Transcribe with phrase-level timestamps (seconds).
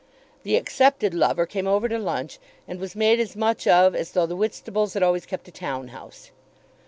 [0.41, 4.25] The accepted lover came over to lunch, and was made as much of as though
[4.25, 6.31] the Whitstables had always kept a town house.